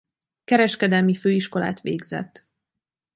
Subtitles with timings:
[0.43, 2.47] Kereskedelmi Főiskolát végzett.